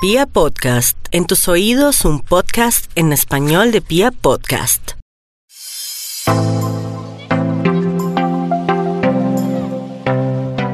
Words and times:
Pia 0.00 0.26
Podcast, 0.26 0.96
en 1.10 1.26
tus 1.26 1.48
oídos 1.48 2.04
un 2.04 2.20
podcast 2.20 2.88
en 2.94 3.12
español 3.12 3.72
de 3.72 3.80
Pia 3.80 4.12
Podcast. 4.12 4.92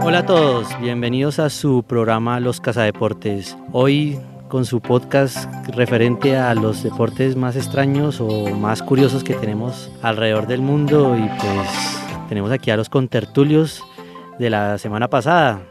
Hola 0.03 0.19
a 0.19 0.27
todos, 0.27 0.79
bienvenidos 0.79 1.39
a 1.39 1.49
su 1.49 1.85
programa 1.89 2.39
Los 2.39 2.61
Cazadeportes. 2.61 3.57
Hoy 3.73 4.21
con 4.49 4.67
su 4.67 4.83
podcast 4.83 5.51
referente 5.69 6.37
a 6.37 6.55
los 6.55 6.83
deportes 6.83 7.35
más 7.35 7.57
extraños 7.57 8.21
o 8.21 8.51
más 8.51 8.83
curiosos 8.83 9.25
que 9.25 9.33
tenemos 9.33 9.91
alrededor 10.03 10.47
del 10.47 10.61
mundo 10.61 11.17
y 11.17 11.27
pues 11.41 11.99
tenemos 12.29 12.53
aquí 12.53 12.71
a 12.71 12.77
los 12.77 12.91
contertulios 12.91 13.83
de 14.39 14.51
la 14.51 14.77
semana 14.77 15.09
pasada. 15.09 15.63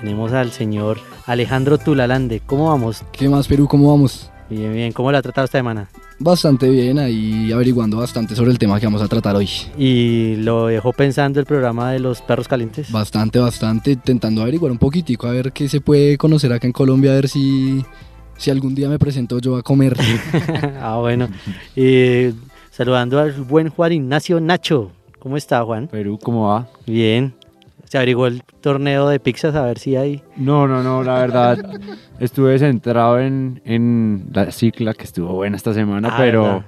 Tenemos 0.00 0.32
al 0.32 0.50
señor 0.50 0.98
Alejandro 1.26 1.76
Tulalande. 1.76 2.40
¿Cómo 2.46 2.70
vamos? 2.70 3.04
¿Qué 3.12 3.28
más, 3.28 3.46
Perú? 3.46 3.68
¿Cómo 3.68 3.90
vamos? 3.90 4.30
Bien, 4.48 4.72
bien. 4.72 4.92
¿Cómo 4.92 5.12
la 5.12 5.18
ha 5.18 5.22
tratado 5.22 5.44
esta 5.44 5.58
semana? 5.58 5.90
Bastante 6.18 6.70
bien, 6.70 6.98
ahí 6.98 7.52
averiguando 7.52 7.98
bastante 7.98 8.34
sobre 8.34 8.50
el 8.50 8.58
tema 8.58 8.80
que 8.80 8.86
vamos 8.86 9.02
a 9.02 9.08
tratar 9.08 9.36
hoy. 9.36 9.48
¿Y 9.76 10.36
lo 10.36 10.68
dejó 10.68 10.94
pensando 10.94 11.38
el 11.38 11.46
programa 11.46 11.92
de 11.92 11.98
los 11.98 12.22
perros 12.22 12.48
calientes? 12.48 12.90
Bastante, 12.90 13.38
bastante, 13.38 13.92
intentando 13.92 14.40
averiguar 14.40 14.72
un 14.72 14.78
poquitico, 14.78 15.26
a 15.26 15.32
ver 15.32 15.52
qué 15.52 15.68
se 15.68 15.82
puede 15.82 16.16
conocer 16.16 16.52
acá 16.52 16.66
en 16.66 16.72
Colombia, 16.72 17.12
a 17.12 17.14
ver 17.14 17.28
si, 17.28 17.84
si 18.38 18.50
algún 18.50 18.74
día 18.74 18.88
me 18.88 18.98
presento 18.98 19.38
yo 19.38 19.56
a 19.56 19.62
comer. 19.62 19.96
ah, 20.80 20.96
bueno. 20.98 21.28
Y 21.76 22.30
saludando 22.70 23.18
al 23.18 23.32
buen 23.32 23.68
Juan 23.68 23.92
Ignacio 23.92 24.40
Nacho. 24.40 24.92
¿Cómo 25.18 25.36
está, 25.36 25.62
Juan? 25.62 25.88
Perú, 25.88 26.18
¿cómo 26.22 26.48
va? 26.48 26.68
Bien. 26.86 27.34
¿Se 27.90 27.98
averiguó 27.98 28.28
el 28.28 28.42
torneo 28.60 29.08
de 29.08 29.18
pizzas 29.18 29.56
a 29.56 29.62
ver 29.62 29.78
si 29.80 29.96
hay? 29.96 30.22
No, 30.36 30.68
no, 30.68 30.80
no, 30.80 31.02
la 31.02 31.14
verdad 31.14 31.58
estuve 32.20 32.56
centrado 32.60 33.18
en, 33.18 33.60
en 33.64 34.28
la 34.32 34.52
cicla 34.52 34.94
que 34.94 35.02
estuvo 35.02 35.32
buena 35.34 35.56
esta 35.56 35.74
semana, 35.74 36.08
Ah, 36.12 36.14
pero, 36.16 36.42
¿verdad? 36.44 36.64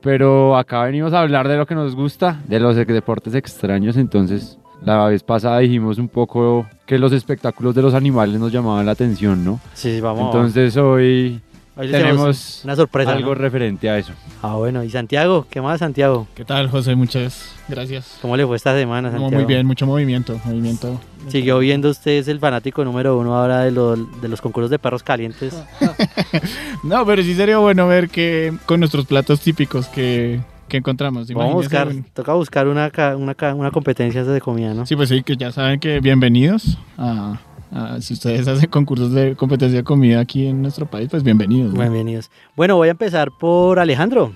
pero 0.00 0.56
acá 0.56 0.84
venimos 0.84 1.12
a 1.12 1.20
hablar 1.20 1.46
de 1.46 1.58
lo 1.58 1.66
que 1.66 1.74
nos 1.74 1.94
gusta, 1.94 2.40
de 2.48 2.58
los 2.58 2.74
deportes 2.74 3.34
extraños, 3.34 3.98
entonces 3.98 4.58
la 4.82 5.04
vez 5.08 5.22
pasada 5.22 5.58
dijimos 5.58 5.98
un 5.98 6.08
poco 6.08 6.66
que 6.86 6.98
los 6.98 7.12
espectáculos 7.12 7.74
de 7.74 7.82
los 7.82 7.92
animales 7.92 8.40
nos 8.40 8.50
llamaban 8.50 8.86
la 8.86 8.92
atención, 8.92 9.44
¿no? 9.44 9.60
Sí, 9.74 9.96
sí, 9.96 10.00
vamos. 10.00 10.24
Entonces 10.34 10.74
hoy 10.78 11.42
Hoy 11.80 11.90
tenemos 11.90 12.10
tenemos 12.10 12.60
una 12.64 12.76
sorpresa. 12.76 13.12
algo 13.12 13.28
¿no? 13.30 13.34
referente 13.34 13.88
a 13.88 13.96
eso. 13.98 14.12
Ah, 14.42 14.54
bueno. 14.56 14.84
¿Y 14.84 14.90
Santiago? 14.90 15.46
¿Qué 15.48 15.60
más, 15.62 15.78
Santiago? 15.78 16.26
¿Qué 16.34 16.44
tal, 16.44 16.68
José? 16.68 16.94
Muchas 16.94 17.52
gracias. 17.68 18.18
¿Cómo 18.20 18.36
le 18.36 18.46
fue 18.46 18.56
esta 18.56 18.74
semana, 18.76 19.08
No, 19.08 19.18
Santiago? 19.18 19.42
muy 19.42 19.44
bien, 19.46 19.66
mucho 19.66 19.86
movimiento, 19.86 20.38
movimiento. 20.44 21.00
Siguió 21.28 21.58
viendo 21.58 21.88
usted 21.88 22.12
es 22.12 22.28
el 22.28 22.38
fanático 22.38 22.84
número 22.84 23.18
uno 23.18 23.34
ahora 23.34 23.60
de, 23.60 23.70
lo- 23.70 23.96
de 23.96 24.28
los 24.28 24.40
concursos 24.40 24.70
de 24.70 24.78
perros 24.78 25.02
calientes. 25.02 25.54
No, 26.82 27.04
pero 27.04 27.22
sí 27.22 27.34
sería 27.34 27.58
bueno 27.58 27.86
ver 27.86 28.08
que 28.08 28.52
con 28.66 28.80
nuestros 28.80 29.04
platos 29.06 29.40
típicos 29.40 29.86
que, 29.88 30.40
que 30.68 30.78
encontramos. 30.78 31.28
Vamos 31.32 31.52
a 31.52 31.56
buscar, 31.56 31.88
un- 31.88 32.04
toca 32.04 32.32
buscar 32.34 32.68
una, 32.68 32.90
una 33.16 33.70
competencia 33.70 34.24
de 34.24 34.40
comida, 34.40 34.72
¿no? 34.74 34.86
Sí, 34.86 34.96
pues 34.96 35.08
sí, 35.10 35.22
que 35.22 35.36
ya 35.36 35.52
saben 35.52 35.78
que 35.80 36.00
bienvenidos 36.00 36.78
a, 36.96 37.38
a- 37.70 38.00
si 38.00 38.14
ustedes 38.14 38.46
hacen 38.48 38.68
concursos 38.70 39.12
de 39.12 39.36
competencia 39.36 39.78
de 39.78 39.84
comida 39.84 40.20
aquí 40.20 40.46
en 40.46 40.62
nuestro 40.62 40.86
país, 40.86 41.08
pues 41.10 41.22
bienvenidos. 41.22 41.72
¿no? 41.74 41.80
Bienvenidos. 41.80 42.30
Bueno, 42.56 42.76
voy 42.76 42.88
a 42.88 42.92
empezar 42.92 43.30
por 43.38 43.78
Alejandro. 43.78 44.32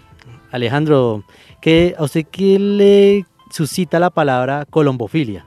Alejandro, 0.52 1.24
¿qué, 1.60 1.94
¿a 1.98 2.05
usted 2.05 2.24
qué 2.30 2.58
le 2.58 3.27
suscita 3.50 3.98
la 3.98 4.10
palabra 4.10 4.64
colombofilia? 4.70 5.44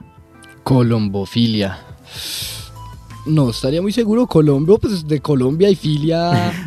Colombofilia. 0.64 1.78
No, 3.26 3.50
estaría 3.50 3.80
muy 3.82 3.92
seguro. 3.92 4.26
Colombia, 4.26 4.76
pues 4.80 5.06
de 5.06 5.20
Colombia 5.20 5.70
y 5.70 5.76
filia. 5.76 6.52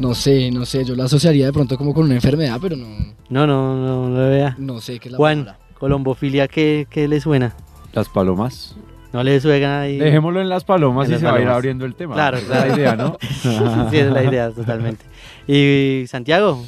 No 0.00 0.14
sé, 0.14 0.52
no 0.52 0.64
sé, 0.64 0.84
yo 0.84 0.94
la 0.94 1.06
asociaría 1.06 1.46
de 1.46 1.52
pronto 1.52 1.76
como 1.76 1.92
con 1.92 2.04
una 2.04 2.14
enfermedad, 2.14 2.60
pero 2.62 2.76
no, 2.76 2.86
No, 3.30 3.48
no, 3.48 3.74
no, 3.74 4.08
no 4.08 4.16
le 4.20 4.28
vea. 4.28 4.54
no 4.56 4.80
sé 4.80 5.00
qué 5.00 5.08
es 5.08 5.12
la 5.12 5.16
Juan, 5.18 5.40
palabra. 5.40 5.58
colombofilia, 5.76 6.46
¿qué, 6.46 6.86
qué 6.88 7.08
le 7.08 7.20
suena? 7.20 7.56
Las 7.92 8.08
palomas. 8.08 8.76
¿No 9.12 9.22
le 9.22 9.40
suena 9.40 9.80
ahí? 9.80 9.98
Dejémoslo 9.98 10.40
en 10.40 10.48
las 10.48 10.64
palomas 10.64 11.06
En 11.06 11.12
y 11.12 11.12
las 11.14 11.20
se 11.22 11.26
va 11.26 11.36
a 11.38 11.40
ir 11.40 11.48
abriendo 11.48 11.86
el 11.86 11.94
tema. 11.94 12.14
Claro, 12.14 12.36
Esa 12.36 12.44
es 12.44 12.48
claro. 12.48 12.68
la 12.68 12.76
idea, 12.76 12.96
¿no? 12.96 13.16
sí, 13.90 13.96
es 13.96 14.12
la 14.12 14.24
idea, 14.24 14.50
totalmente. 14.50 15.04
Y 15.46 16.04
Santiago, 16.08 16.62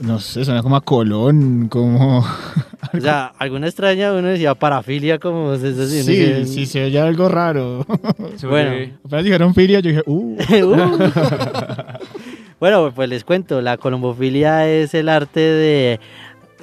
no 0.00 0.18
sé, 0.18 0.44
suena 0.46 0.62
como 0.62 0.76
a 0.76 0.80
Colón, 0.80 1.68
como... 1.68 2.20
o 2.94 3.00
sea, 3.00 3.34
alguna 3.38 3.66
extraña, 3.66 4.12
uno 4.14 4.28
decía 4.28 4.54
parafilia, 4.54 5.18
como 5.18 5.54
se 5.58 5.68
está 5.68 5.82
haciendo. 5.82 6.10
Sí, 6.12 6.16
que- 6.16 6.46
sí, 6.46 6.64
se 6.64 6.84
oye 6.84 6.98
algo 6.98 7.28
raro. 7.28 7.84
Bueno. 8.48 8.90
Apenas 9.04 9.24
dijeron 9.24 9.54
filia, 9.54 9.80
yo 9.80 9.90
dije, 9.90 10.02
uh. 10.06 10.36
Uh. 10.38 10.76
bueno, 12.60 12.92
pues 12.94 13.08
les 13.08 13.22
cuento, 13.24 13.60
la 13.60 13.76
colombofilia 13.76 14.66
es 14.68 14.94
el 14.94 15.08
arte 15.08 15.40
de... 15.40 16.00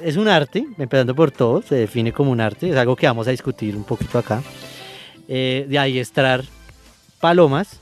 Es 0.02 0.16
un 0.16 0.26
arte, 0.26 0.66
empezando 0.78 1.14
por 1.14 1.30
todo, 1.30 1.62
se 1.62 1.76
define 1.76 2.12
como 2.12 2.32
un 2.32 2.40
arte, 2.40 2.68
es 2.70 2.76
algo 2.76 2.96
que 2.96 3.06
vamos 3.06 3.28
a 3.28 3.30
discutir 3.30 3.76
un 3.76 3.84
poquito 3.84 4.18
acá, 4.18 4.42
eh, 5.28 5.66
de 5.68 5.78
adiestrar 5.78 6.44
palomas, 7.20 7.80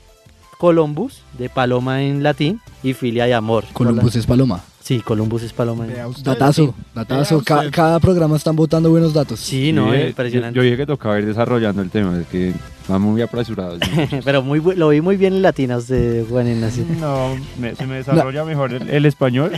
columbus, 0.57 1.23
de 1.37 1.49
paloma 1.49 2.03
en 2.03 2.23
latín, 2.23 2.59
y 2.83 2.93
filia 2.93 3.25
de 3.25 3.33
amor. 3.33 3.65
Columbus 3.73 4.15
es 4.15 4.25
paloma. 4.25 4.61
Sí, 4.83 4.99
columbus 4.99 5.43
es 5.43 5.53
paloma. 5.53 5.85
usted. 6.07 6.23
Datazo, 6.23 6.73
datazo. 6.95 7.43
Ca- 7.43 7.69
cada 7.69 7.99
programa 7.99 8.35
están 8.35 8.55
votando 8.55 8.89
buenos 8.89 9.13
datos. 9.13 9.39
Sí, 9.39 9.71
no, 9.71 9.91
Sí, 9.91 9.97
eh, 9.97 10.07
impresionante. 10.09 10.55
Yo, 10.57 10.63
yo 10.63 10.65
dije 10.65 10.77
que 10.77 10.85
tocaba 10.87 11.19
ir 11.19 11.25
desarrollando 11.27 11.83
el 11.83 11.91
tema, 11.91 12.19
es 12.19 12.25
que 12.27 12.51
va 12.91 12.97
muy 12.97 13.21
apresurado. 13.21 13.77
Pero 14.25 14.41
muy, 14.41 14.59
lo 14.75 14.89
vi 14.89 14.99
muy 14.99 15.17
bien 15.17 15.33
en 15.35 15.43
latina 15.43 15.77
usted, 15.77 16.25
Juan 16.27 16.47
Ignacio. 16.47 16.83
No, 16.99 17.35
me- 17.59 17.75
se 17.75 17.85
me 17.85 17.97
desarrolla 17.97 18.43
mejor 18.43 18.73
el, 18.73 18.89
el 18.89 19.05
español. 19.05 19.51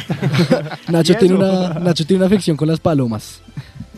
Nacho, 0.89 1.13
¿Y 1.15 1.15
tiene 1.15 1.35
una, 1.35 1.69
Nacho 1.79 2.05
tiene 2.05 2.17
una 2.19 2.27
afección 2.27 2.57
con 2.57 2.67
las 2.67 2.81
palomas. 2.81 3.41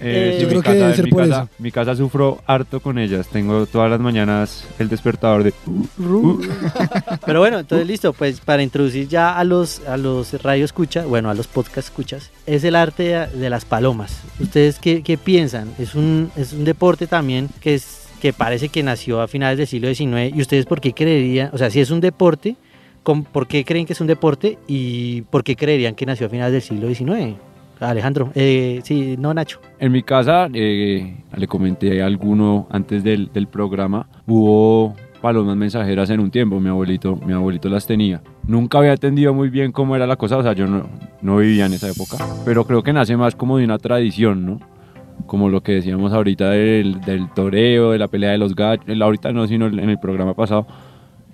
Eh, 0.08 0.34
sí, 0.38 0.42
yo 0.44 0.48
mi 0.48 0.52
creo 0.52 0.62
que 0.64 0.72
debe 0.74 0.90
en 0.90 0.96
ser 0.96 1.06
mi 1.06 1.12
por 1.12 1.28
casa, 1.28 1.42
eso. 1.44 1.50
Mi 1.60 1.72
casa 1.72 1.96
sufro 1.96 2.42
harto 2.46 2.80
con 2.80 2.98
ellas. 2.98 3.28
Tengo 3.28 3.66
todas 3.66 3.90
las 3.90 4.00
mañanas 4.00 4.66
el 4.80 4.88
despertador 4.90 5.44
de... 5.44 5.54
Uh, 5.68 6.40
Pero 7.26 7.40
bueno, 7.40 7.60
entonces 7.60 7.88
listo, 7.88 8.14
pues 8.14 8.40
para 8.40 8.62
introducir 8.64 9.08
ya 9.08 9.38
a 9.38 9.44
los, 9.44 9.82
a 9.88 9.98
los 9.98 10.42
radio 10.44 10.66
escucha, 10.66 11.06
bueno, 11.06 11.30
a 11.30 11.34
los 11.34 11.48
podcast 11.48 11.88
escuchas, 11.90 12.32
es 12.46 12.64
el 12.64 12.76
arte 12.76 13.28
de, 13.28 13.50
las 13.50 13.66
palomas. 13.66 14.22
¿Ustedes 14.40 14.80
qué, 14.80 15.02
qué 15.04 15.18
piensan? 15.18 15.70
Es 15.80 15.96
un, 15.96 16.32
es 16.36 16.54
un 16.54 16.66
deporte 16.66 17.08
también 17.08 17.50
que, 17.60 17.76
es, 17.76 18.08
que 18.22 18.34
parece 18.34 18.70
que 18.70 18.84
nació 18.84 19.22
a 19.22 19.28
finales 19.28 19.58
del 19.58 19.68
siglo 19.68 19.94
XIX. 19.94 20.36
¿Y 20.36 20.42
ustedes 20.42 20.66
por 20.66 20.82
qué 20.82 20.94
creerían? 20.94 21.50
O 21.54 21.58
sea, 21.58 21.70
si 21.70 21.80
es 21.80 21.90
un 21.92 22.02
deporte, 22.02 22.56
¿con- 23.04 23.24
¿por 23.24 23.48
qué 23.48 23.64
creen 23.66 23.86
que 23.86 23.94
es 23.94 24.02
un 24.02 24.08
deporte? 24.08 24.58
¿Y 24.68 25.22
por 25.24 25.44
qué 25.44 25.56
creerían 25.56 25.96
que 25.96 26.06
nació 26.06 26.28
a 26.28 26.30
finales 26.30 26.54
del 26.54 26.62
siglo 26.62 26.88
XIX? 26.94 27.36
Alejandro, 27.80 28.31
eh, 28.36 28.80
sí, 28.84 29.16
no 29.18 29.34
Nacho. 29.34 29.59
En 29.80 29.91
mi 29.91 30.03
casa, 30.03 30.47
eh, 30.53 31.18
le 31.36 31.47
comenté 31.47 32.02
a 32.02 32.06
alguno 32.06 32.68
antes 32.69 33.03
del, 33.03 33.31
del 33.34 33.47
programa, 33.47 34.08
hubo 34.25 34.96
palomas 35.22 35.58
mensajeras 35.58 36.09
en 36.12 36.19
un 36.19 36.30
tiempo, 36.30 36.59
mi 36.59 36.69
abuelito, 36.69 37.16
mi 37.16 37.34
abuelito 37.34 37.68
las 37.68 37.88
tenía. 37.88 38.22
Nunca 38.47 38.78
había 38.78 38.91
entendido 38.91 39.34
muy 39.34 39.50
bien 39.50 39.72
cómo 39.72 39.96
era 39.96 40.06
la 40.06 40.16
cosa, 40.18 40.38
o 40.38 40.44
sea, 40.44 40.53
yo 40.53 40.68
no, 40.68 40.88
no 41.22 41.38
vivía 41.38 41.66
en 41.66 41.74
esa 41.74 41.90
época, 41.90 42.18
pero 42.46 42.66
creo 42.66 42.84
que 42.84 42.94
nace 42.94 43.18
más 43.18 43.35
como 43.35 43.58
de 43.58 43.66
una 43.66 43.80
tradición, 43.80 44.46
¿no? 44.46 44.59
Como 45.25 45.50
lo 45.50 45.64
que 45.64 45.72
decíamos 45.72 46.14
ahorita 46.14 46.52
del, 46.52 47.02
del 47.02 47.30
toreo, 47.34 47.91
de 47.91 47.97
la 47.97 48.08
pelea 48.08 48.31
de 48.31 48.38
los 48.38 48.56
gallos, 48.56 48.85
el 48.88 49.02
ahorita 49.02 49.31
no, 49.31 49.47
sino 49.47 49.66
en 49.66 49.90
el 49.90 49.97
programa 49.97 50.35
pasado, 50.35 50.68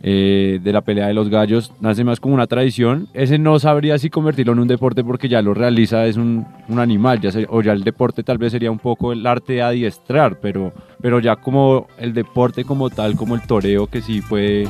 eh, 0.04 0.60
de 0.64 0.74
la 0.74 0.82
pelea 0.82 1.08
de 1.08 1.14
los 1.14 1.30
gallos, 1.30 1.72
nace 1.80 2.04
más 2.04 2.20
como 2.20 2.34
una 2.36 2.48
tradición. 2.48 3.08
Ese 3.14 3.38
no 3.38 3.60
sabría 3.60 3.98
si 3.98 4.10
convertirlo 4.10 4.54
en 4.54 4.60
un 4.60 4.68
deporte 4.68 5.04
porque 5.04 5.30
ya 5.30 5.42
lo 5.42 5.54
realiza, 5.54 6.06
es 6.06 6.18
un, 6.18 6.46
un 6.68 6.80
animal, 6.80 7.20
ya 7.22 7.32
se- 7.32 7.48
o 7.50 7.62
ya 7.62 7.72
el 7.74 7.84
deporte 7.84 8.24
tal 8.24 8.38
vez 8.38 8.52
sería 8.52 8.72
un 8.72 8.80
poco 8.80 9.12
el 9.14 9.26
arte 9.26 9.54
de 9.54 9.62
adiestrar, 9.62 10.40
pero, 10.42 10.74
pero 11.02 11.20
ya 11.20 11.36
como 11.36 11.88
el 11.98 12.14
deporte 12.14 12.64
como 12.64 12.90
tal, 12.90 13.16
como 13.16 13.36
el 13.36 13.42
toreo 13.42 13.88
que 13.88 14.02
sí 14.02 14.22
puede... 14.22 14.68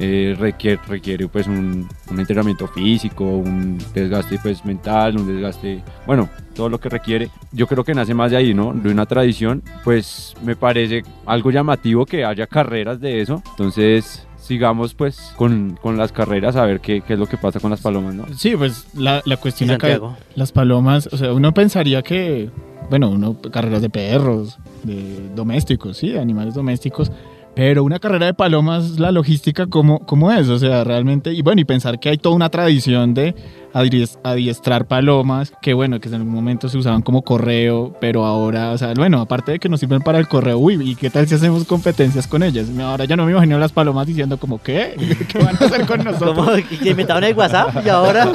eh, 0.00 0.36
requiere, 0.38 0.78
requiere 0.86 1.26
pues 1.26 1.48
un, 1.48 1.88
un 2.08 2.20
entrenamiento 2.20 2.68
físico, 2.68 3.24
un 3.24 3.78
desgaste 3.92 4.38
pues 4.40 4.64
mental, 4.64 5.16
un 5.18 5.26
desgaste, 5.26 5.82
bueno, 6.06 6.28
todo 6.54 6.68
lo 6.68 6.78
que 6.78 6.88
requiere. 6.88 7.30
Yo 7.50 7.66
creo 7.66 7.82
que 7.82 7.94
nace 7.94 8.14
más 8.14 8.30
de 8.30 8.36
ahí, 8.36 8.54
¿no? 8.54 8.72
De 8.72 8.90
una 8.92 9.06
tradición, 9.06 9.60
pues 9.82 10.34
me 10.44 10.54
parece 10.54 11.02
algo 11.26 11.50
llamativo 11.50 12.06
que 12.06 12.24
haya 12.24 12.46
carreras 12.46 13.00
de 13.00 13.20
eso. 13.22 13.42
Entonces, 13.50 14.27
sigamos 14.48 14.94
pues 14.94 15.34
con, 15.36 15.78
con 15.80 15.98
las 15.98 16.10
carreras 16.10 16.56
a 16.56 16.64
ver 16.64 16.80
qué, 16.80 17.02
qué 17.02 17.12
es 17.12 17.18
lo 17.18 17.26
que 17.26 17.36
pasa 17.36 17.60
con 17.60 17.70
las 17.70 17.82
palomas, 17.82 18.14
¿no? 18.14 18.24
Sí, 18.34 18.56
pues 18.56 18.86
la, 18.94 19.22
la 19.26 19.36
cuestión 19.36 19.70
acá, 19.70 20.00
las 20.34 20.52
palomas, 20.52 21.06
o 21.12 21.18
sea, 21.18 21.34
uno 21.34 21.52
pensaría 21.52 22.02
que, 22.02 22.48
bueno, 22.88 23.10
uno, 23.10 23.36
carreras 23.52 23.82
de 23.82 23.90
perros, 23.90 24.58
de 24.84 25.28
domésticos, 25.36 25.98
sí, 25.98 26.08
de 26.08 26.18
animales 26.18 26.54
domésticos, 26.54 27.12
Pero 27.58 27.82
una 27.82 27.98
carrera 27.98 28.26
de 28.26 28.34
palomas, 28.34 29.00
la 29.00 29.10
logística, 29.10 29.66
¿cómo, 29.66 29.98
¿cómo 30.06 30.30
es? 30.30 30.48
O 30.48 30.60
sea, 30.60 30.84
realmente, 30.84 31.32
y 31.32 31.42
bueno, 31.42 31.60
y 31.60 31.64
pensar 31.64 31.98
que 31.98 32.08
hay 32.08 32.16
toda 32.16 32.36
una 32.36 32.50
tradición 32.50 33.14
de 33.14 33.34
adies- 33.74 34.16
adiestrar 34.22 34.86
palomas, 34.86 35.52
que 35.60 35.74
bueno, 35.74 35.98
que 35.98 36.06
en 36.06 36.14
algún 36.14 36.32
momento 36.32 36.68
se 36.68 36.78
usaban 36.78 37.02
como 37.02 37.22
correo, 37.22 37.96
pero 38.00 38.24
ahora, 38.24 38.70
o 38.70 38.78
sea, 38.78 38.94
bueno, 38.94 39.20
aparte 39.20 39.50
de 39.50 39.58
que 39.58 39.68
nos 39.68 39.80
sirven 39.80 40.02
para 40.02 40.20
el 40.20 40.28
correo, 40.28 40.56
uy, 40.56 40.88
¿y 40.88 40.94
qué 40.94 41.10
tal 41.10 41.26
si 41.26 41.34
hacemos 41.34 41.64
competencias 41.64 42.28
con 42.28 42.44
ellas? 42.44 42.68
Ahora 42.80 43.06
ya 43.06 43.16
no 43.16 43.26
me 43.26 43.32
imagino 43.32 43.58
las 43.58 43.72
palomas 43.72 44.06
diciendo 44.06 44.36
como, 44.38 44.62
¿qué? 44.62 44.94
¿Qué 45.28 45.38
van 45.40 45.56
a 45.60 45.64
hacer 45.66 45.84
con 45.84 45.98
nosotros? 46.04 46.36
Como 46.36 46.52
que 46.80 46.90
inventaron 46.90 47.24
el 47.24 47.34
WhatsApp 47.34 47.84
y 47.84 47.88
ahora 47.88 48.30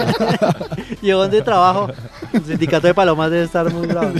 llegó 1.02 1.22
donde 1.22 1.42
trabajo. 1.42 1.88
El 2.34 2.44
sindicato 2.44 2.88
de 2.88 2.94
palomas 2.94 3.32
debe 3.32 3.46
estar 3.46 3.72
muy 3.72 3.88
bravo. 3.88 4.12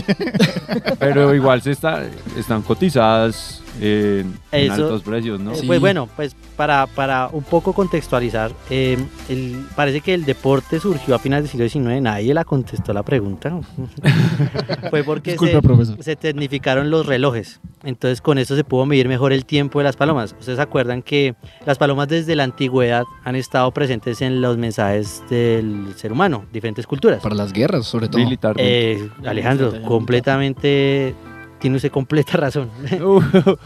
Pero 0.98 1.34
igual 1.34 1.60
se 1.60 1.72
está, 1.72 2.04
están 2.38 2.62
cotizadas 2.62 3.60
en, 3.80 4.38
en 4.52 4.72
Eso- 4.72 4.74
altos 4.84 5.02
precios, 5.02 5.40
¿no? 5.40 5.52
Eh, 5.52 5.56
Sí. 5.56 5.66
Pues 5.66 5.80
bueno, 5.80 6.08
pues 6.14 6.34
para, 6.56 6.86
para 6.86 7.28
un 7.32 7.42
poco 7.42 7.72
contextualizar, 7.72 8.52
eh, 8.70 8.96
el- 9.28 9.64
parece 9.74 10.00
que 10.00 10.14
el 10.14 10.24
deporte 10.24 10.78
surgió 10.80 11.14
a 11.14 11.18
finales 11.18 11.44
del 11.52 11.68
siglo 11.70 11.88
XIX, 11.90 12.00
nadie 12.02 12.32
la 12.34 12.44
contestó 12.44 12.92
la 12.92 13.02
pregunta. 13.02 13.58
Fue 14.90 15.02
porque 15.04 15.36
se, 15.38 16.02
se 16.02 16.16
tecnificaron 16.16 16.90
los 16.90 17.06
relojes, 17.06 17.60
entonces 17.82 18.20
con 18.20 18.38
eso 18.38 18.54
se 18.56 18.64
pudo 18.64 18.86
medir 18.86 19.08
mejor 19.08 19.32
el 19.32 19.44
tiempo 19.44 19.78
de 19.80 19.84
las 19.84 19.96
palomas. 19.96 20.34
Ustedes 20.38 20.56
se 20.56 20.62
acuerdan 20.62 21.02
que 21.02 21.34
las 21.66 21.78
palomas 21.78 22.08
desde 22.08 22.36
la 22.36 22.44
antigüedad 22.44 23.04
han 23.24 23.36
estado 23.36 23.70
presentes 23.72 24.20
en 24.22 24.40
los 24.40 24.56
mensajes 24.58 25.22
del 25.28 25.94
ser 25.96 26.12
humano, 26.12 26.44
diferentes 26.52 26.86
culturas. 26.86 27.22
Para 27.22 27.34
las 27.34 27.52
guerras, 27.52 27.86
sobre 27.86 28.08
todo. 28.08 28.22
Militarmente. 28.22 28.92
Eh, 28.92 29.08
Alejandro, 29.26 29.72
completamente, 29.82 31.14
tiene 31.64 31.76
usted 31.76 31.90
completa 31.90 32.36
razón. 32.36 32.68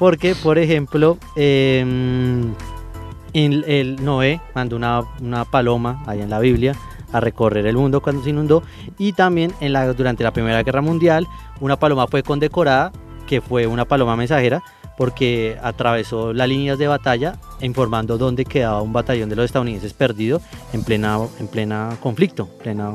Porque, 0.00 0.34
por 0.34 0.58
ejemplo, 0.58 1.16
eh, 1.36 1.78
en 1.80 3.64
el 3.68 4.04
Noé 4.04 4.40
mandó 4.52 4.74
una, 4.74 5.02
una 5.20 5.44
paloma 5.44 6.02
allá 6.08 6.24
en 6.24 6.30
la 6.30 6.40
Biblia 6.40 6.74
a 7.12 7.20
recorrer 7.20 7.64
el 7.68 7.76
mundo 7.76 8.02
cuando 8.02 8.24
se 8.24 8.30
inundó 8.30 8.64
y 8.98 9.12
también 9.12 9.52
en 9.60 9.72
la, 9.72 9.92
durante 9.92 10.24
la 10.24 10.32
Primera 10.32 10.64
Guerra 10.64 10.80
Mundial 10.82 11.28
una 11.60 11.78
paloma 11.78 12.08
fue 12.08 12.24
condecorada 12.24 12.90
que 13.28 13.40
fue 13.40 13.68
una 13.68 13.84
paloma 13.84 14.16
mensajera 14.16 14.60
porque 14.98 15.56
atravesó 15.62 16.32
las 16.32 16.48
líneas 16.48 16.78
de 16.78 16.88
batalla 16.88 17.38
informando 17.60 18.18
dónde 18.18 18.44
quedaba 18.44 18.82
un 18.82 18.92
batallón 18.92 19.28
de 19.28 19.36
los 19.36 19.44
estadounidenses 19.44 19.92
perdido 19.92 20.40
en 20.72 20.82
plena, 20.82 21.20
en 21.38 21.46
plena 21.46 21.96
conflicto, 22.00 22.48
plena 22.60 22.92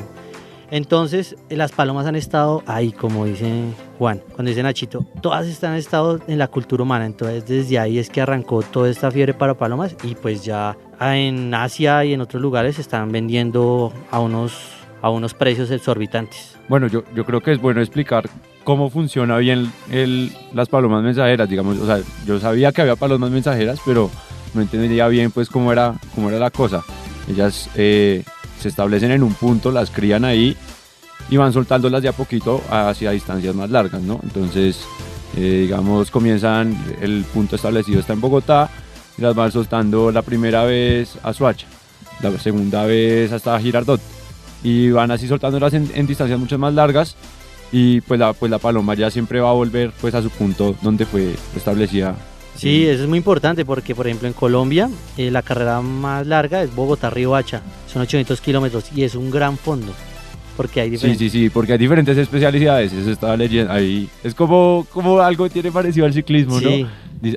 entonces, 0.71 1.36
las 1.50 1.74
palomas 1.74 2.06
han 2.07 2.15
estado 2.15 2.63
ahí, 2.65 2.94
como 2.94 3.25
dice 3.25 3.65
Juan, 4.01 4.19
cuando 4.33 4.50
dice 4.50 4.63
Nachito, 4.63 5.06
todas 5.21 5.45
están, 5.45 5.75
estado 5.75 6.19
en 6.27 6.39
la 6.39 6.48
cultura 6.48 6.81
humana. 6.81 7.06
Entonces, 7.06 7.45
desde 7.45 7.77
ahí 7.77 8.00
es 8.00 8.09
que 8.09 8.19
arrancó 8.19 8.63
toda 8.63 8.89
esta 8.89 9.12
fiebre 9.12 9.36
para 9.36 9.53
palomas 9.53 9.95
y 10.01 10.15
pues 10.15 10.44
ya 10.44 10.75
ah, 10.98 11.18
en 11.18 11.53
Asia 11.53 12.03
y 12.03 12.13
en 12.13 12.21
otros 12.21 12.42
lugares 12.42 12.77
se 12.77 12.81
están 12.81 13.12
vendiendo 13.12 13.94
a 14.09 14.19
unos, 14.19 14.57
a 15.03 15.12
unos 15.12 15.36
precios 15.36 15.69
exorbitantes. 15.69 16.57
Bueno, 16.68 16.88
yo, 16.88 17.03
yo 17.13 17.25
creo 17.25 17.42
que 17.42 17.51
es 17.51 17.62
bueno 17.62 17.80
explicar 17.80 18.27
cómo 18.63 18.89
funciona 18.89 19.38
bien 19.38 19.71
el, 19.92 20.31
las 20.51 20.68
palomas 20.68 21.04
mensajeras, 21.04 21.47
digamos, 21.47 21.77
o 21.77 21.86
sea, 21.86 22.00
yo 22.25 22.39
sabía 22.39 22.71
que 22.71 22.81
había 22.81 22.95
palomas 22.95 23.30
mensajeras, 23.30 23.80
pero 23.86 24.09
no 24.56 24.62
entendía 24.63 25.07
bien 25.09 25.30
pues 25.30 25.47
cómo 25.47 25.71
era, 25.71 25.94
cómo 26.15 26.30
era 26.30 26.39
la 26.39 26.50
cosa. 26.50 26.83
Ellas 27.30 27.69
eh, 27.75 28.24
se 28.59 28.68
establecen 28.68 29.12
en 29.12 29.21
un 29.21 29.36
punto, 29.36 29.69
las 29.69 29.92
crían 29.92 30.25
ahí 30.25 30.57
y 31.29 31.38
van 31.38 31.53
soltándolas 31.53 32.01
de 32.01 32.09
a 32.09 32.13
poquito 32.13 32.62
hacia 32.69 33.12
distancias 33.12 33.56
más 33.56 33.69
largas, 33.69 34.01
¿no? 34.01 34.19
Entonces, 34.23 34.81
eh, 35.38 35.62
digamos, 35.62 36.12
comienzan, 36.12 36.77
el 37.01 37.23
punto 37.33 37.56
establecido 37.56 38.00
está 38.00 38.13
en 38.13 38.21
Bogotá 38.21 38.69
y 39.18 39.21
las 39.21 39.35
van 39.35 39.51
soltando 39.51 40.12
la 40.12 40.21
primera 40.21 40.63
vez 40.65 41.18
a 41.23 41.33
Suacha, 41.33 41.68
la 42.21 42.38
segunda 42.38 42.85
vez 42.85 43.31
hasta 43.31 43.59
Girardot 43.59 44.01
y 44.63 44.91
van 44.91 45.12
así 45.12 45.27
soltándolas 45.27 45.73
en, 45.73 45.89
en 45.95 46.06
distancias 46.06 46.39
mucho 46.39 46.57
más 46.57 46.73
largas 46.73 47.15
y 47.71 48.01
pues 48.01 48.19
la, 48.19 48.33
pues 48.33 48.51
la 48.51 48.59
paloma 48.59 48.94
ya 48.94 49.09
siempre 49.09 49.39
va 49.39 49.50
a 49.50 49.53
volver 49.53 49.91
pues 50.01 50.13
a 50.13 50.21
su 50.21 50.29
punto 50.29 50.75
donde 50.81 51.06
fue 51.06 51.35
establecida. 51.56 52.15
Sí, 52.56 52.85
eso 52.85 53.03
es 53.03 53.09
muy 53.09 53.18
importante 53.18 53.63
porque, 53.63 53.95
por 53.95 54.07
ejemplo, 54.07 54.27
en 54.27 54.33
Colombia 54.33 54.89
eh, 55.18 55.31
la 55.31 55.41
carrera 55.41 55.81
más 55.81 56.27
larga 56.27 56.62
es 56.62 56.75
Bogotá-Riohacha, 56.75 57.62
son 57.91 58.01
800 58.01 58.41
kilómetros 58.41 58.85
y 58.94 59.03
es 59.03 59.15
un 59.15 59.31
gran 59.31 59.57
fondo 59.57 59.94
porque 60.57 60.81
hay 60.81 60.88
Sí, 60.89 60.92
diferentes... 60.92 61.19
sí, 61.19 61.30
sí, 61.30 61.50
porque 61.50 61.74
hay 61.74 61.77
diferentes 61.80 62.18
especialidades, 62.18 62.94
eso 62.94 63.09
estaba 63.12 63.36
leyendo 63.38 63.71
ahí. 63.71 64.09
Es 64.24 64.33
como, 64.36 64.86
como 64.92 65.19
algo 65.19 65.50
tiene 65.50 65.71
parecido 65.71 66.06
al 66.06 66.13
ciclismo, 66.13 66.59
Sí. 66.59 66.83
¿no? 66.83 66.89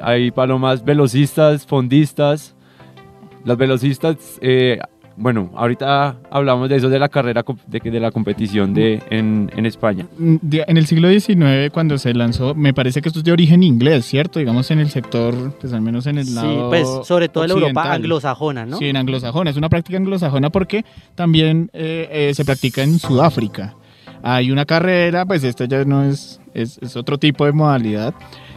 Hay 0.02 0.31
palomas 0.31 0.84
velocistas, 0.84 1.66
fondistas. 1.66 2.55
Las 3.44 3.58
velocistas, 3.58 4.16
eh, 4.40 4.78
bueno, 5.16 5.50
ahorita 5.55 6.16
hablamos 6.31 6.69
de 6.69 6.76
eso, 6.76 6.88
de 6.88 6.99
la 6.99 7.08
carrera, 7.08 7.44
de, 7.66 7.78
de 7.90 8.00
la 8.00 8.11
competición 8.11 8.75
de, 8.75 9.02
en, 9.11 9.50
en 9.56 9.66
España. 9.66 10.06
Mm, 10.19 10.37
En 10.66 10.76
el 10.76 10.87
siglo 10.87 11.08
XIX, 11.08 11.70
cuando 11.72 11.99
se 11.99 12.12
lanzó, 12.14 12.55
me 12.55 12.75
parece 12.75 13.00
que 13.00 13.08
esto 13.08 13.20
es 13.20 13.25
de 13.25 13.32
origen 13.32 13.62
inglés, 13.62 14.05
¿cierto? 14.06 14.38
Digamos 14.38 14.70
en 14.70 14.81
el 14.81 14.90
sector, 14.90 15.34
pues 15.61 15.72
al 15.72 15.82
menos 15.82 16.06
en 16.06 16.19
el 16.19 16.26
Sí, 16.26 16.34
lado. 16.34 16.69
pues 16.69 16.88
sobre 17.05 17.28
todo 17.28 17.44
en 17.44 17.50
la 17.50 17.55
Europa 17.56 17.93
anglosajona, 17.93 18.66
¿no? 18.66 18.78
Sí, 18.78 18.87
en 18.87 18.96
anglosajona. 18.96 19.50
Es 19.50 19.56
una 19.56 19.69
práctica 19.69 19.99
anglosajona 19.99 20.50
porque 20.50 20.84
también 21.14 21.70
eh, 21.72 22.08
eh, 22.10 22.34
se 22.34 22.44
practica 22.44 22.82
en 22.82 22.99
Sudáfrica. 22.99 23.75
Hay 24.22 24.50
una 24.50 24.64
carrera, 24.64 25.26
pues 25.26 25.44
esta 25.44 25.67
ya 25.67 25.84
no 25.84 26.02
es, 26.02 26.40
es, 26.55 26.78
es 26.82 26.96
otro 26.96 27.19
tipo 27.19 27.44
de 27.44 27.52
modalidad 27.52 28.14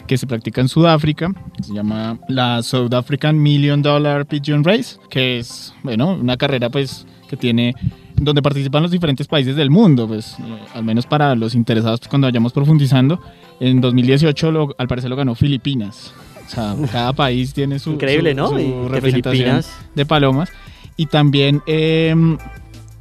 que 0.08 0.18
se 0.18 0.26
practica 0.28 0.62
en 0.62 0.70
Sudáfrica. 0.70 1.32
Se 1.62 1.74
llama 1.74 2.18
la 2.30 2.64
South 2.64 2.94
African 2.94 3.38
Million 3.42 3.82
Dollar 3.82 4.26
Pigeon 4.26 4.64
Race, 4.64 4.98
que 5.10 5.38
es, 5.40 5.74
bueno, 5.84 6.14
una 6.14 6.38
carrera 6.38 6.70
pues 6.70 7.06
que 7.30 7.36
tiene 7.38 7.76
donde 8.16 8.42
participan 8.42 8.82
los 8.82 8.92
diferentes 8.92 9.28
países 9.28 9.56
del 9.56 9.70
mundo, 9.70 10.08
pues 10.08 10.38
eh, 10.40 10.58
al 10.74 10.84
menos 10.84 11.06
para 11.06 11.36
los 11.36 11.54
interesados 11.54 12.00
pues, 12.00 12.10
cuando 12.10 12.26
vayamos 12.28 12.52
profundizando. 12.54 13.20
En 13.60 13.82
2018 13.82 14.52
lo- 14.52 14.76
al 14.78 14.88
parecer 14.88 15.10
lo 15.10 15.16
ganó 15.16 15.36
Filipinas. 15.36 16.14
O 16.46 16.50
sea, 16.50 16.76
cada 16.92 17.12
país 17.14 17.54
tiene 17.54 17.78
su, 17.78 17.92
Increíble, 17.92 18.32
su- 18.32 18.38
¿no? 18.38 18.48
su 18.50 18.88
representación 18.90 19.34
Filipinas. 19.62 19.72
de 19.94 20.06
palomas 20.06 20.50
y 20.96 21.06
también 21.08 21.62
eh, 21.68 22.16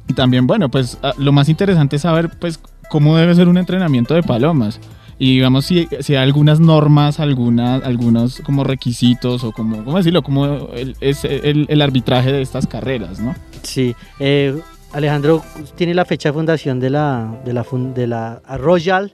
y 0.07 0.13
también 0.13 0.45
bueno 0.45 0.69
pues 0.69 0.97
ah, 1.01 1.13
lo 1.17 1.31
más 1.31 1.47
interesante 1.49 1.95
es 1.95 2.01
saber 2.03 2.29
pues 2.39 2.59
cómo 2.89 3.15
debe 3.17 3.33
ser 3.35 3.47
un 3.47 3.57
entrenamiento 3.57 4.13
de 4.13 4.21
palomas 4.23 4.79
y 5.19 5.35
digamos 5.35 5.65
si, 5.65 5.87
si 6.01 6.15
hay 6.15 6.23
algunas 6.23 6.59
normas 6.59 7.19
algunas 7.19 7.83
algunos 7.83 8.41
como 8.41 8.63
requisitos 8.63 9.43
o 9.43 9.51
como 9.51 9.83
cómo 9.83 9.97
decirlo 9.97 10.21
como 10.21 10.69
el, 10.73 10.95
es 11.01 11.25
el, 11.25 11.65
el 11.69 11.81
arbitraje 11.81 12.31
de 12.31 12.41
estas 12.41 12.67
carreras 12.67 13.19
no 13.19 13.35
Sí, 13.63 13.95
eh, 14.19 14.57
Alejandro 14.93 15.43
tiene 15.75 15.93
la 15.93 16.05
fecha 16.05 16.29
de 16.29 16.33
fundación 16.33 16.79
de 16.79 16.89
la, 16.89 17.41
de 17.43 17.53
la, 17.53 17.65
de 17.93 18.07
la 18.07 18.41
Royal. 18.57 19.13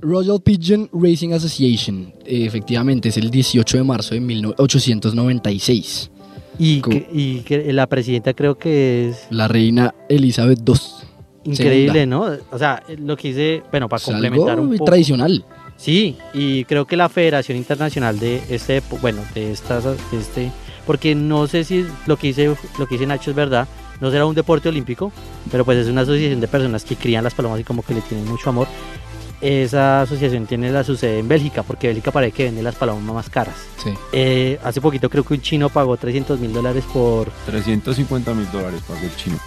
Royal 0.00 0.40
Pigeon 0.40 0.88
Racing 0.92 1.32
Association. 1.32 2.14
eh, 2.24 2.46
efectivamente, 2.46 3.10
es 3.10 3.18
el 3.18 3.30
18 3.30 3.76
de 3.76 3.84
marzo 3.84 4.14
de 4.14 4.20
1896. 4.20 6.10
Y, 6.58 6.80
que, 6.80 7.08
y 7.12 7.40
que 7.40 7.72
la 7.72 7.86
presidenta 7.86 8.34
creo 8.34 8.56
que 8.56 9.08
es 9.08 9.26
La 9.30 9.48
reina 9.48 9.94
Elizabeth 10.08 10.60
II. 10.66 10.74
Increíble, 11.44 12.06
¿no? 12.06 12.26
O 12.50 12.58
sea, 12.58 12.82
lo 12.98 13.16
que 13.16 13.28
hice, 13.28 13.62
bueno, 13.70 13.88
para 13.88 13.98
Es 13.98 14.04
complementar 14.04 14.50
algo 14.50 14.62
un 14.64 14.72
poco. 14.72 14.84
tradicional. 14.84 15.44
Sí, 15.76 16.16
y 16.32 16.64
creo 16.64 16.86
que 16.86 16.96
la 16.96 17.08
Federación 17.08 17.58
Internacional 17.58 18.18
de 18.20 18.40
este, 18.50 18.82
bueno, 19.00 19.22
de 19.34 19.50
estas, 19.52 19.84
de 19.84 19.96
este, 20.18 20.52
porque 20.86 21.14
no 21.14 21.46
sé 21.48 21.64
si 21.64 21.84
lo 22.06 22.16
que 22.16 22.28
dice, 22.28 22.54
lo 22.78 22.86
que 22.86 22.94
dice 22.94 23.06
Nacho 23.06 23.30
es 23.30 23.36
verdad, 23.36 23.66
no 24.00 24.10
será 24.10 24.26
un 24.26 24.34
deporte 24.34 24.68
olímpico, 24.68 25.10
pero 25.50 25.64
pues 25.64 25.78
es 25.78 25.88
una 25.88 26.02
asociación 26.02 26.40
de 26.40 26.46
personas 26.48 26.84
que 26.84 26.94
crían 26.96 27.24
las 27.24 27.34
palomas 27.34 27.58
y 27.60 27.64
como 27.64 27.82
que 27.82 27.94
le 27.94 28.00
tienen 28.02 28.28
mucho 28.28 28.50
amor. 28.50 28.68
Esa 29.40 30.02
asociación 30.02 30.46
tiene 30.46 30.70
la 30.70 30.84
su 30.84 30.94
sede 30.94 31.18
en 31.18 31.26
Bélgica, 31.26 31.64
porque 31.64 31.88
Bélgica 31.88 32.12
parece 32.12 32.32
que 32.32 32.44
vende 32.44 32.62
las 32.62 32.76
palomas 32.76 33.02
más 33.14 33.28
caras. 33.28 33.56
Sí. 33.82 33.90
Eh, 34.12 34.60
hace 34.62 34.80
poquito 34.80 35.10
creo 35.10 35.24
que 35.24 35.34
un 35.34 35.40
chino 35.40 35.68
pagó 35.68 35.96
300 35.96 36.38
mil 36.38 36.52
dólares 36.52 36.84
por, 36.92 37.28
350 37.46 38.34
mil 38.34 38.48
dólares 38.52 38.80
pagó 38.86 39.00
el 39.00 39.16
chino. 39.16 39.38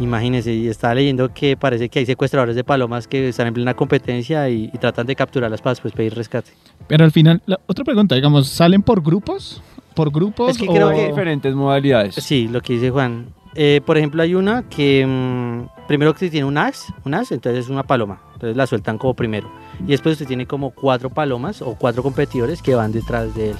Imagínense, 0.00 0.52
y 0.52 0.68
estaba 0.68 0.94
leyendo 0.94 1.32
que 1.32 1.56
parece 1.56 1.88
que 1.88 2.00
hay 2.00 2.06
secuestradores 2.06 2.56
de 2.56 2.64
palomas 2.64 3.06
que 3.06 3.28
están 3.28 3.46
en 3.46 3.54
plena 3.54 3.74
competencia 3.74 4.48
y, 4.48 4.70
y 4.72 4.78
tratan 4.78 5.06
de 5.06 5.14
capturarlas 5.16 5.60
para 5.60 5.72
después 5.72 5.92
pedir 5.94 6.14
rescate. 6.14 6.50
pero 6.88 7.04
al 7.04 7.12
final 7.12 7.40
la 7.46 7.58
otra 7.66 7.84
pregunta 7.84 8.14
digamos 8.14 8.48
salen 8.48 8.82
por 8.82 9.02
grupos 9.02 9.62
por 9.94 10.10
grupos 10.10 10.50
Es 10.50 10.58
que 10.58 10.66
creo 10.66 10.88
o- 10.88 10.92
que- 10.92 11.02
Hay 11.02 11.06
diferentes 11.10 11.54
modalidades. 11.54 12.16
Sí, 12.16 12.48
lo 12.48 12.60
que 12.60 12.72
dice 12.72 12.90
Juan. 12.90 13.26
Eh, 13.54 13.80
por 13.86 13.96
ejemplo, 13.96 14.20
hay 14.24 14.34
una 14.34 14.68
que 14.68 15.06
mm, 15.06 15.86
primero 15.86 16.12
que 16.12 16.28
tiene 16.28 16.44
un 16.44 16.58
as, 16.58 16.92
un 17.04 17.14
as, 17.14 17.30
entonces 17.30 17.66
es 17.66 17.70
una 17.70 17.84
paloma. 17.84 18.20
Entonces 18.32 18.56
la 18.56 18.66
sueltan 18.66 18.98
como 18.98 19.14
primero. 19.14 19.48
Y 19.86 19.92
después 19.92 20.14
usted 20.14 20.26
tiene 20.26 20.46
como 20.46 20.70
cuatro 20.70 21.10
palomas 21.10 21.62
o 21.62 21.76
cuatro 21.76 22.02
competidores 22.02 22.60
que 22.60 22.74
van 22.74 22.90
detrás 22.90 23.32
de 23.36 23.50
él. 23.52 23.56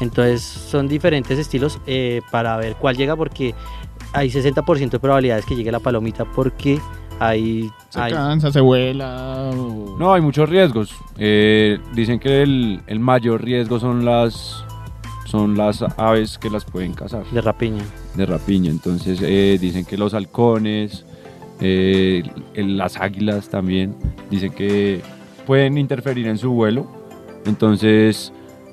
Entonces 0.00 0.40
son 0.42 0.88
diferentes 0.88 1.38
estilos 1.38 1.78
eh, 1.86 2.22
para 2.30 2.56
ver 2.56 2.76
cuál 2.76 2.96
llega 2.96 3.14
porque 3.14 3.54
hay 4.12 4.28
60% 4.30 4.90
de 4.90 4.98
probabilidades 4.98 5.44
que 5.44 5.54
llegue 5.56 5.70
la 5.72 5.80
palomita 5.80 6.24
porque 6.24 6.78
hay... 7.18 7.68
se 7.90 8.00
hay- 8.00 8.12
cansa 8.12 8.52
se 8.52 8.60
vuela 8.60 9.50
o- 9.54 9.96
No, 9.98 10.12
hay 10.12 10.20
muchos 10.20 10.48
riesgos. 10.48 10.94
Eh, 11.18 11.78
dicen 11.94 12.18
que 12.18 12.42
el, 12.42 12.80
el 12.86 13.00
mayor 13.00 13.42
riesgo 13.42 13.78
son 13.80 14.04
las, 14.04 14.64
son 15.26 15.56
las 15.56 15.82
aves 15.96 16.38
que 16.38 16.50
las 16.50 16.64
pueden 16.64 16.92
cazar 16.92 17.24
De 17.30 17.40
rapiña. 17.40 17.82
de 18.14 18.26
rapiña. 18.26 18.70
Entonces 18.70 19.18
eh, 19.22 19.56
dicen 19.60 19.84
que 19.84 19.96
los 19.96 20.12
halcones, 20.14 21.04
eh, 21.60 22.22
el- 22.54 22.76
las 22.76 22.96
águilas 22.98 23.48
también, 23.48 23.94
dicen 24.30 24.52
que 24.52 25.00
pueden 25.46 25.78
interferir 25.78 26.26
en 26.26 26.36
su 26.38 26.50
vuelo. 26.52 26.86
Entonces, 27.46 28.32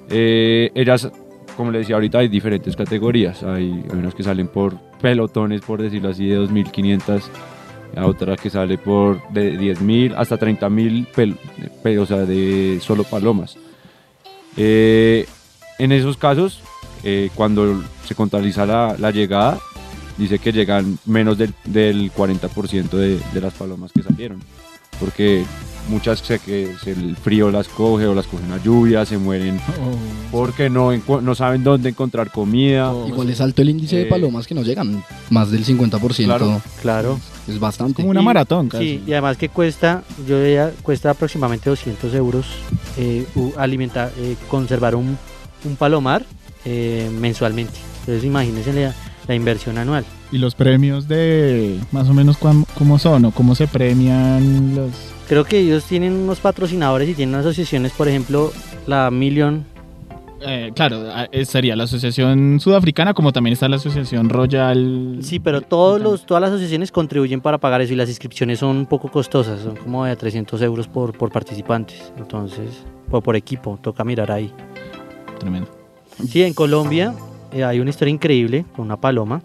eh, 0.09 0.71
ellas, 0.75 1.09
como 1.55 1.71
le 1.71 1.79
decía 1.79 1.95
ahorita, 1.95 2.17
hay 2.19 2.27
diferentes 2.27 2.75
categorías. 2.75 3.43
Hay, 3.43 3.71
hay 3.91 3.97
unas 3.99 4.15
que 4.15 4.23
salen 4.23 4.47
por 4.47 4.75
pelotones, 5.03 5.59
por 5.61 5.81
decirlo 5.81 6.09
así, 6.09 6.25
de 6.27 6.39
2.500. 6.39 7.21
A 7.95 8.07
otra 8.07 8.35
que 8.37 8.49
sale 8.49 8.79
por 8.79 9.21
de 9.31 9.53
10.000 9.59 10.15
hasta 10.17 10.39
30.000 10.39 11.05
pel- 11.13 11.37
pe- 11.83 11.99
o 11.99 12.05
sea, 12.07 12.19
de 12.25 12.79
solo 12.81 13.03
palomas. 13.03 13.55
Eh, 14.57 15.27
en 15.77 15.91
esos 15.91 16.17
casos, 16.17 16.61
eh, 17.03 17.29
cuando 17.35 17.83
se 18.05 18.15
contabiliza 18.15 18.65
la, 18.65 19.11
llegada, 19.11 19.59
dice 20.17 20.39
que 20.39 20.51
llegan 20.51 20.97
menos 21.05 21.37
del, 21.37 21.53
del 21.65 22.11
40% 22.11 22.89
de, 22.97 23.19
de 23.31 23.41
las 23.41 23.53
palomas 23.53 23.91
que 23.91 24.01
salieron. 24.01 24.41
Porque 24.99 25.43
muchas 25.89 26.19
se 26.19 26.39
que 26.39 26.71
el 26.85 27.15
frío 27.17 27.51
las 27.51 27.67
coge 27.67 28.05
o 28.07 28.13
las 28.15 28.27
coge 28.27 28.43
una 28.45 28.61
lluvia, 28.63 29.05
se 29.05 29.17
mueren 29.17 29.59
porque 30.31 30.69
no, 30.69 30.91
no 31.21 31.35
saben 31.35 31.63
dónde 31.63 31.89
encontrar 31.89 32.31
comida. 32.31 32.91
Igual 33.07 33.29
es 33.29 33.41
alto 33.41 33.61
el 33.61 33.69
índice 33.69 33.95
de 33.97 34.01
Eh, 34.03 34.05
palomas 34.05 34.47
que 34.47 34.55
no 34.55 34.63
llegan. 34.63 35.03
Más 35.29 35.51
del 35.51 35.65
50%. 35.65 36.25
Claro. 36.25 36.61
Claro. 36.81 37.19
Es 37.47 37.59
bastante. 37.59 37.95
Como 37.95 38.09
una 38.11 38.21
Y- 38.21 38.25
maratón 38.25 38.69
casi. 38.69 38.83
Sí, 38.83 39.03
y 39.05 39.11
además 39.11 39.37
que 39.37 39.49
cuesta, 39.49 40.03
yo 40.27 40.39
veía, 40.39 40.71
cuesta 40.81 41.09
aproximadamente 41.11 41.69
200 41.69 42.13
euros 42.15 42.45
eh, 42.97 43.25
u- 43.35 43.51
alimentar, 43.57 44.11
eh, 44.17 44.35
conservar 44.47 44.95
un, 44.95 45.17
un 45.65 45.75
palomar 45.75 46.25
eh, 46.65 47.09
mensualmente. 47.19 47.73
Entonces 48.01 48.23
imagínense 48.23 48.71
la, 48.73 48.93
la 49.27 49.35
inversión 49.35 49.77
anual. 49.77 50.05
Y 50.31 50.37
los 50.37 50.55
premios 50.55 51.07
de 51.07 51.79
más 51.91 52.07
o 52.09 52.13
menos 52.13 52.37
cuán- 52.37 52.65
cómo 52.77 52.97
son 52.97 53.25
o 53.25 53.31
cómo 53.31 53.55
se 53.55 53.67
premian 53.67 54.73
los... 54.75 54.91
Creo 55.27 55.45
que 55.45 55.59
ellos 55.59 55.85
tienen 55.85 56.13
unos 56.13 56.39
patrocinadores 56.39 57.09
y 57.09 57.13
tienen 57.13 57.35
asociaciones, 57.35 57.91
por 57.93 58.07
ejemplo, 58.07 58.51
la 58.87 59.09
Million. 59.09 59.65
eh, 60.41 60.71
claro, 60.75 61.05
eh, 61.31 61.45
sería 61.45 61.75
la 61.75 61.85
Asociación 61.85 62.59
Sudafricana 62.59 63.13
como 63.13 63.31
también 63.31 63.53
está 63.53 63.69
la 63.69 63.77
Asociación 63.77 64.29
Royal. 64.29 65.19
Sí, 65.21 65.39
pero 65.39 65.61
todos 65.61 66.01
los, 66.01 66.25
todas 66.25 66.41
las 66.41 66.49
asociaciones 66.49 66.91
contribuyen 66.91 67.39
para 67.39 67.57
pagar 67.57 67.81
eso 67.81 67.93
y 67.93 67.95
las 67.95 68.09
inscripciones 68.09 68.59
son 68.59 68.75
un 68.75 68.85
poco 68.85 69.09
costosas, 69.09 69.61
son 69.61 69.77
como 69.77 70.03
de 70.05 70.15
300 70.15 70.61
euros 70.61 70.87
por, 70.87 71.17
por 71.17 71.31
participantes. 71.31 72.11
Entonces, 72.17 72.83
o 73.09 73.21
por 73.21 73.35
equipo, 73.35 73.79
toca 73.81 74.03
mirar 74.03 74.31
ahí. 74.31 74.51
Tremendo. 75.39 75.69
Sí, 76.27 76.43
en 76.43 76.53
Colombia 76.53 77.13
eh, 77.51 77.63
hay 77.63 77.79
una 77.79 77.89
historia 77.89 78.11
increíble 78.11 78.65
con 78.75 78.85
una 78.85 78.97
paloma. 78.97 79.41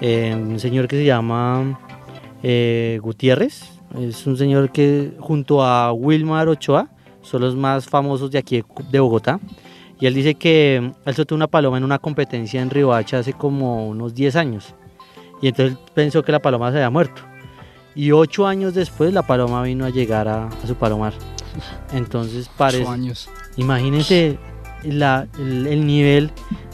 Eh, 0.00 0.34
un 0.34 0.58
señor 0.60 0.88
que 0.88 0.96
se 0.96 1.04
llama 1.04 1.78
eh, 2.42 2.98
Gutiérrez. 3.02 3.79
Es 3.98 4.26
un 4.26 4.36
señor 4.36 4.70
que 4.70 5.12
junto 5.18 5.64
a 5.64 5.92
Wilmar 5.92 6.48
Ochoa 6.48 6.88
son 7.22 7.42
los 7.42 7.56
más 7.56 7.86
famosos 7.86 8.30
de 8.30 8.38
aquí 8.38 8.62
de, 8.90 9.00
Bogotá. 9.00 9.40
Y 9.98 10.06
él 10.06 10.14
dice 10.14 10.34
que 10.34 10.80
mm, 10.82 11.08
él 11.08 11.14
soltó 11.14 11.34
una 11.34 11.46
paloma 11.48 11.76
en 11.78 11.84
una 11.84 11.98
competencia 11.98 12.62
en 12.62 12.70
Riohacha 12.70 13.18
hace 13.18 13.32
como 13.32 13.88
unos 13.88 14.14
10 14.14 14.36
años. 14.36 14.74
Y 15.42 15.48
entonces 15.48 15.76
pensó 15.94 16.22
que 16.22 16.32
la 16.32 16.38
paloma 16.40 16.70
se 16.70 16.76
había 16.76 16.90
muerto. 16.90 17.22
Y 17.94 18.12
ocho 18.12 18.46
años 18.46 18.74
después 18.74 19.12
la 19.12 19.22
paloma 19.22 19.62
vino 19.62 19.84
a 19.84 19.90
llegar 19.90 20.28
a, 20.28 20.46
a 20.46 20.66
su 20.66 20.74
palomar. 20.76 21.12
Entonces 21.92 22.48
parece... 22.56 22.82
Ocho 22.82 22.90
años. 22.92 23.28
Imagínense 23.56 24.38
la- 24.84 25.26
el, 25.38 25.66
el 25.66 25.86
nivel 25.86 26.30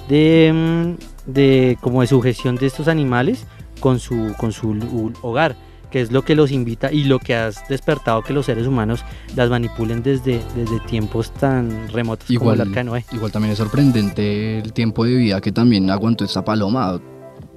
de, 0.08 0.52
mm, 0.54 1.30
de 1.32 1.78
como 1.80 2.02
de 2.02 2.06
sujeción 2.06 2.56
de 2.56 2.66
estos 2.66 2.86
animales 2.86 3.46
con 3.80 3.98
su, 3.98 4.34
con 4.38 4.52
su 4.52 5.12
hogar, 5.22 5.56
que 5.96 6.02
es 6.02 6.12
lo 6.12 6.26
que 6.26 6.34
los 6.34 6.52
invita 6.52 6.92
y 6.92 7.04
lo 7.04 7.18
que 7.18 7.34
has 7.34 7.66
despertado 7.70 8.20
que 8.20 8.34
los 8.34 8.44
seres 8.44 8.66
humanos 8.66 9.02
las 9.34 9.48
manipulen 9.48 10.02
desde, 10.02 10.42
desde 10.54 10.78
tiempos 10.80 11.32
tan 11.32 11.88
remotos 11.88 12.26
como 12.26 12.34
Igual, 12.34 12.60
el 12.60 12.68
arca 12.68 12.80
de 12.80 12.84
Noé. 12.84 13.04
igual 13.12 13.32
también 13.32 13.52
es 13.52 13.58
sorprendente 13.58 14.58
el 14.58 14.74
tiempo 14.74 15.06
de 15.06 15.14
vida 15.14 15.40
que 15.40 15.52
también 15.52 15.88
aguantó 15.88 16.26
esta 16.26 16.44
paloma. 16.44 17.00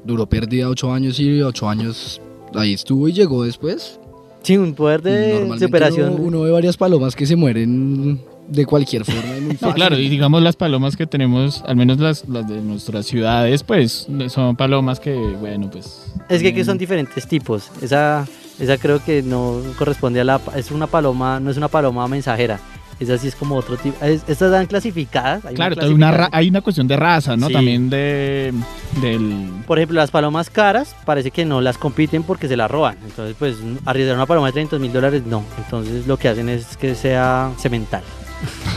Duró 0.05 0.29
perdida 0.29 0.69
ocho 0.69 0.93
años 0.93 1.19
y 1.19 1.41
ocho 1.41 1.67
años 1.67 2.21
ahí 2.55 2.75
estuvo 2.75 3.09
y 3.09 3.11
llegó 3.11 3.43
después. 3.43 3.99
Sí, 4.43 4.57
un 4.57 4.73
poder 4.73 5.01
de 5.01 5.47
superación. 5.59 6.13
Uno, 6.13 6.23
uno 6.23 6.41
ve 6.41 6.51
varias 6.51 6.77
palomas 6.77 7.15
que 7.15 7.25
se 7.25 7.35
mueren 7.35 8.19
de 8.47 8.65
cualquier 8.65 9.05
forma. 9.05 9.21
muy 9.41 9.53
No, 9.53 9.59
fácil. 9.59 9.75
claro, 9.75 9.99
y 9.99 10.09
digamos 10.09 10.41
las 10.41 10.55
palomas 10.55 10.95
que 10.97 11.05
tenemos, 11.05 11.61
al 11.67 11.75
menos 11.75 11.99
las, 11.99 12.27
las 12.27 12.47
de 12.47 12.61
nuestras 12.61 13.05
ciudades, 13.05 13.63
pues 13.63 14.07
son 14.29 14.55
palomas 14.55 14.99
que, 14.99 15.13
bueno, 15.13 15.69
pues... 15.69 16.11
Es 16.29 16.41
que, 16.41 16.53
que 16.53 16.63
son 16.65 16.77
diferentes 16.77 17.27
tipos. 17.27 17.69
Esa, 17.81 18.25
esa 18.59 18.77
creo 18.77 19.03
que 19.03 19.21
no 19.21 19.61
corresponde 19.77 20.21
a 20.21 20.23
la... 20.23 20.41
Es 20.55 20.71
una 20.71 20.87
paloma, 20.87 21.39
no 21.39 21.51
es 21.51 21.57
una 21.57 21.67
paloma 21.67 22.07
mensajera. 22.07 22.59
Esa 22.99 23.17
sí 23.17 23.29
es 23.29 23.35
como 23.35 23.55
otro 23.55 23.77
tipo. 23.77 23.95
es- 24.03 24.23
estas 24.27 24.51
dan 24.51 24.65
clasificadas. 24.65 25.45
hay 25.45 25.55
una 25.55 25.67
Claro, 25.69 25.81
hay 25.81 25.93
una, 25.93 26.29
hay 26.31 26.49
una 26.49 26.61
cuestión 26.61 26.87
de 26.87 26.97
raza, 26.97 27.37
¿no? 27.37 27.47
Sí. 27.47 27.53
También 27.53 27.89
de... 27.89 28.53
del... 29.01 29.49
Por 29.65 29.77
ejemplo, 29.79 29.95
las 29.99 30.11
palomas 30.11 30.49
caras 30.49 30.95
parece 31.05 31.31
que 31.31 31.45
no 31.45 31.61
las 31.61 31.77
compiten 31.77 32.23
porque 32.23 32.47
se 32.47 32.57
las 32.57 32.69
roban. 32.69 32.97
Entonces, 33.05 33.35
pues 33.39 33.55
arriesgar 33.85 34.15
una 34.15 34.25
paloma 34.25 34.47
de 34.47 34.53
300 34.53 34.79
mil 34.79 34.91
dólares, 34.91 35.23
no. 35.25 35.43
Entonces, 35.57 36.07
lo 36.07 36.17
que 36.17 36.27
hacen 36.29 36.49
es 36.49 36.75
que 36.77 36.93
sea 36.95 37.51
cemental. 37.57 38.03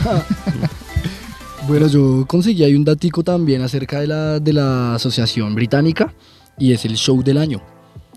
Bueno, 1.67 1.87
yo 1.87 2.25
conseguí 2.27 2.63
ahí 2.63 2.75
un 2.75 2.83
datico 2.83 3.23
también 3.23 3.61
acerca 3.61 4.01
de 4.01 4.07
la, 4.07 4.39
de 4.41 4.51
la 4.51 4.95
asociación 4.95 5.55
británica 5.55 6.13
y 6.57 6.73
es 6.73 6.83
el 6.83 6.97
show 6.97 7.23
del 7.23 7.37
año. 7.37 7.61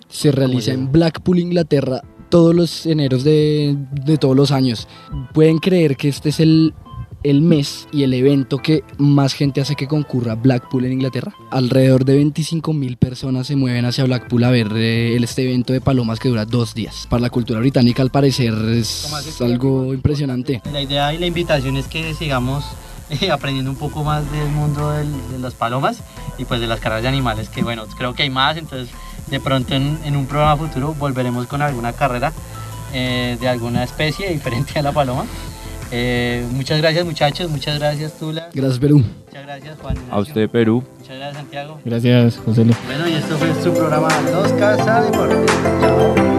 Se 0.09 0.33
realiza 0.33 0.73
es 0.73 0.79
en? 0.79 0.91
Blackpool, 0.91 1.39
Inglaterra, 1.39 2.03
todos 2.29 2.55
los 2.55 2.87
eneros 2.87 3.25
de, 3.25 3.77
de 4.05 4.17
todos 4.19 4.37
los 4.37 4.51
años. 4.53 4.89
Pueden 5.33 5.59
creer 5.59 5.97
que 5.97 6.09
este 6.09 6.29
es 6.31 6.41
el, 6.41 6.75
el 7.23 7.41
mes 7.41 7.89
y 7.93 8.03
el 8.03 8.15
evento 8.15 8.59
que 8.59 8.83
más 8.99 9.33
gente 9.35 9.61
hace 9.61 9.75
que 9.75 9.89
concurra 9.89 10.35
Blackpool 10.35 10.85
en 10.85 10.93
Inglaterra. 10.93 11.33
Alrededor 11.51 12.05
de 12.05 12.17
25 12.17 12.73
mil 12.73 12.97
personas 12.97 13.47
se 13.47 13.57
mueven 13.57 13.85
hacia 13.85 14.05
Blackpool 14.05 14.45
a 14.45 14.51
ver 14.51 14.69
eh, 14.75 15.17
este 15.21 15.43
evento 15.43 15.73
de 15.73 15.81
palomas 15.81 16.19
que 16.21 16.29
dura 16.29 16.45
dos 16.45 16.75
días. 16.75 17.07
Para 17.11 17.23
la 17.23 17.31
cultura 17.31 17.59
británica, 17.61 18.03
al 18.03 18.11
parecer, 18.11 18.53
es 18.71 19.09
algo 19.41 19.93
impresionante. 19.95 20.63
La 20.73 20.83
idea 20.83 21.13
y 21.15 21.19
la 21.19 21.27
invitación 21.27 21.77
es 21.77 21.87
que 21.89 22.15
sigamos 22.15 22.65
eh, 23.11 23.31
aprendiendo 23.31 23.71
un 23.71 23.77
poco 23.77 24.03
más 24.05 24.31
del 24.33 24.49
mundo 24.51 24.91
del- 24.91 25.13
de 25.31 25.39
las 25.39 25.55
palomas 25.55 26.03
y 26.39 26.45
pues 26.45 26.61
de 26.61 26.67
las 26.67 26.81
carreras 26.81 27.03
de 27.03 27.09
animales, 27.09 27.49
que 27.49 27.63
bueno, 27.63 27.85
creo 27.97 28.15
que 28.15 28.25
hay 28.25 28.31
más, 28.31 28.57
entonces 28.57 28.89
de 29.27 29.41
pronto 29.41 29.75
en, 29.75 29.99
en 30.05 30.17
un 30.17 30.27
programa 30.27 30.57
futuro 30.57 30.95
volveremos 30.95 31.47
con 31.47 31.63
alguna 31.63 31.93
carrera 31.93 32.33
eh, 32.93 33.37
de 33.41 33.49
alguna 33.49 33.83
especie 33.85 34.29
diferente 34.33 34.79
a 34.79 34.83
la 34.83 34.93
paloma. 34.93 35.25
Eh, 35.93 36.45
muchas 36.51 36.81
gracias 36.81 37.05
muchachos, 37.05 37.49
muchas 37.49 37.79
gracias 37.79 38.15
Tula, 38.19 38.49
Gracias, 38.53 38.79
Perú. 38.81 39.05
muchas 39.27 39.43
gracias 39.45 39.79
Juan. 39.81 39.97
A 40.11 40.19
usted, 40.19 40.49
Perú. 40.51 40.83
Muchas 40.99 41.17
gracias 41.17 41.37
Santiago. 41.37 41.79
Gracias, 41.85 42.39
José 42.45 42.65
Luis. 42.65 42.77
Bueno, 42.87 43.09
y 43.09 43.13
esto 43.15 43.37
fue 43.39 43.55
su 43.63 43.73
programa 43.73 44.09
Los 44.33 44.53
Casa 44.55 45.03
Deportes. 45.03 45.51
Chao. 45.81 46.36